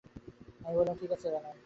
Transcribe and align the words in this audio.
আমি 0.65 0.75
বললাম, 0.77 0.95
ঠিক 1.01 1.11
আছে, 1.11 1.27
বানান। 1.31 1.55